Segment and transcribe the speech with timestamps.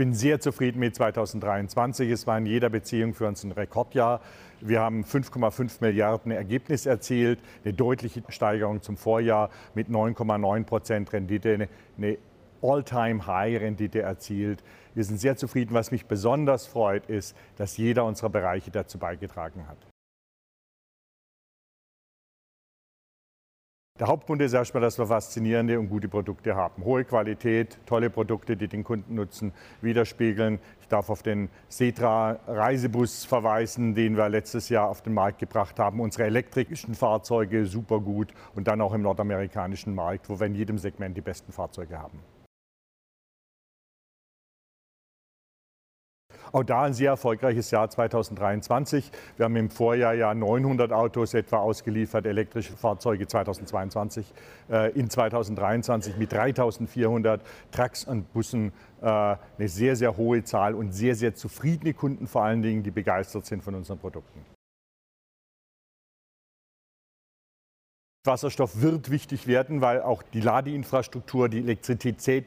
[0.00, 2.10] bin sehr zufrieden mit 2023.
[2.10, 4.22] Es war in jeder Beziehung für uns ein Rekordjahr.
[4.62, 11.68] Wir haben 5,5 Milliarden Ergebnis erzielt, eine deutliche Steigerung zum Vorjahr mit 9,9 Prozent Rendite,
[11.98, 12.16] eine
[12.62, 14.64] All-Time-High-Rendite erzielt.
[14.94, 15.74] Wir sind sehr zufrieden.
[15.74, 19.76] Was mich besonders freut, ist, dass jeder unserer Bereiche dazu beigetragen hat.
[24.00, 26.82] Der Hauptgrund ist erstmal, dass wir faszinierende und gute Produkte haben.
[26.84, 29.52] Hohe Qualität, tolle Produkte, die den Kunden nutzen,
[29.82, 30.58] widerspiegeln.
[30.80, 35.78] Ich darf auf den Setra Reisebus verweisen, den wir letztes Jahr auf den Markt gebracht
[35.78, 36.00] haben.
[36.00, 40.78] Unsere elektrischen Fahrzeuge super gut und dann auch im nordamerikanischen Markt, wo wir in jedem
[40.78, 42.20] Segment die besten Fahrzeuge haben.
[46.52, 49.10] Auch da ein sehr erfolgreiches Jahr 2023.
[49.36, 54.26] Wir haben im Vorjahr ja 900 Autos etwa ausgeliefert, elektrische Fahrzeuge 2022.
[54.70, 57.40] Äh, in 2023 mit 3400
[57.70, 62.42] Trucks und Bussen äh, eine sehr, sehr hohe Zahl und sehr, sehr zufriedene Kunden vor
[62.42, 64.40] allen Dingen, die begeistert sind von unseren Produkten.
[68.30, 72.46] Wasserstoff wird wichtig werden, weil auch die Ladeinfrastruktur, die Elektrizität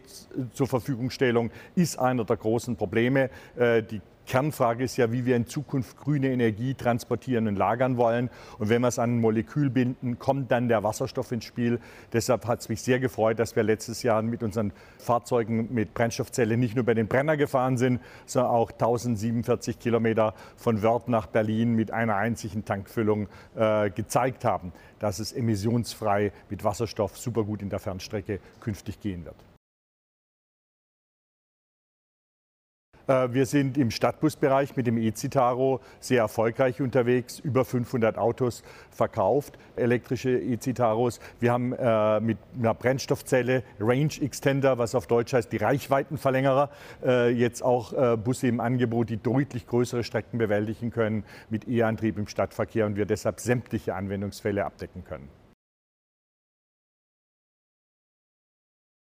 [0.53, 3.29] zur Verfügungstellung ist einer der großen Probleme.
[3.57, 8.29] Äh, die Kernfrage ist ja, wie wir in Zukunft grüne Energie transportieren und lagern wollen.
[8.57, 11.79] Und wenn wir es an ein Molekül binden, kommt dann der Wasserstoff ins Spiel.
[12.13, 16.57] Deshalb hat es mich sehr gefreut, dass wir letztes Jahr mit unseren Fahrzeugen mit Brennstoffzelle
[16.57, 21.73] nicht nur bei den Brenner gefahren sind, sondern auch 1047 Kilometer von Wörth nach Berlin
[21.73, 27.69] mit einer einzigen Tankfüllung äh, gezeigt haben, dass es emissionsfrei mit Wasserstoff super gut in
[27.69, 29.35] der Fernstrecke künftig gehen wird.
[33.07, 40.31] Wir sind im Stadtbusbereich mit dem E-Citaro sehr erfolgreich unterwegs, über 500 Autos verkauft, elektrische
[40.31, 41.19] E-Citaros.
[41.39, 46.69] Wir haben äh, mit einer Brennstoffzelle Range Extender, was auf Deutsch heißt die Reichweitenverlängerer,
[47.03, 52.27] äh, jetzt auch Busse im Angebot, die deutlich größere Strecken bewältigen können mit E-Antrieb im
[52.27, 55.42] Stadtverkehr und wir deshalb sämtliche Anwendungsfälle abdecken können.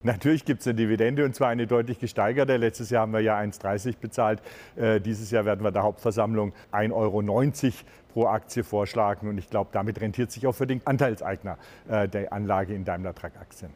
[0.05, 2.57] Natürlich gibt es eine Dividende und zwar eine deutlich gesteigerte.
[2.57, 4.41] Letztes Jahr haben wir ja 1,30 bezahlt.
[4.77, 7.73] Äh, dieses Jahr werden wir der Hauptversammlung 1,90 Euro
[8.13, 12.33] pro Aktie vorschlagen und ich glaube, damit rentiert sich auch für den Anteilseigner äh, der
[12.33, 13.73] Anlage in Daimler Truck Aktien.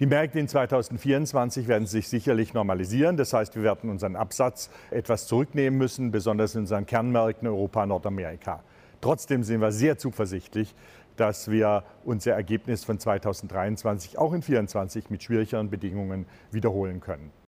[0.00, 3.18] Die Märkte in 2024 werden sich sicherlich normalisieren.
[3.18, 8.64] Das heißt, wir werden unseren Absatz etwas zurücknehmen müssen, besonders in unseren Kernmärkten Europa, Nordamerika.
[9.02, 10.74] Trotzdem sind wir sehr zuversichtlich,
[11.16, 17.32] dass wir unser Ergebnis von 2023 auch in 2024 mit schwierigeren Bedingungen wiederholen können.